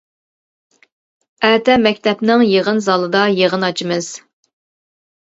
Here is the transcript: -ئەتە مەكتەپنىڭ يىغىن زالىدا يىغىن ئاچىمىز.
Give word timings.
-ئەتە 0.71 1.77
مەكتەپنىڭ 1.83 2.47
يىغىن 2.55 2.83
زالىدا 2.89 3.25
يىغىن 3.39 3.71
ئاچىمىز. 3.71 4.13